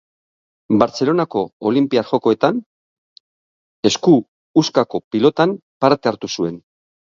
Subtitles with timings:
[0.83, 2.63] Bartzelonako Olinpiar Jokoetan
[3.91, 4.15] esku
[4.63, 6.61] huskako pilotan parte hartu zuen.